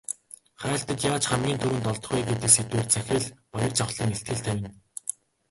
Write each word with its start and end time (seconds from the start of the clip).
Хайлтад 0.61 0.99
яаж 1.11 1.23
хамгийн 1.29 1.59
түрүүнд 1.61 1.89
олдох 1.91 2.11
вэ 2.13 2.21
гэдэг 2.27 2.51
сэдвээр 2.53 2.87
захирал 2.91 3.27
Баяржавхлан 3.53 4.13
илтгэл 4.15 4.43
тавина. 4.45 4.69